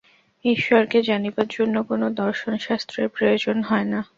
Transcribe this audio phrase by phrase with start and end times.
[0.45, 3.99] ঈশ্বরকে জানিবার জন্য কোন দর্শনশাস্ত্রের প্রয়োজন হয় না।